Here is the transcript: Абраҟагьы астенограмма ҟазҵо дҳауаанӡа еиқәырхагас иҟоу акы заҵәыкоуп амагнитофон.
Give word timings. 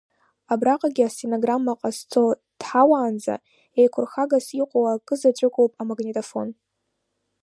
Абраҟагьы 0.53 1.03
астенограмма 1.07 1.79
ҟазҵо 1.79 2.23
дҳауаанӡа 2.59 3.35
еиқәырхагас 3.79 4.47
иҟоу 4.61 4.85
акы 4.93 5.15
заҵәыкоуп 5.21 5.71
амагнитофон. 5.81 6.49